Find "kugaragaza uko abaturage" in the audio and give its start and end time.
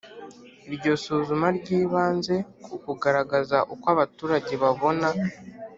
2.83-4.53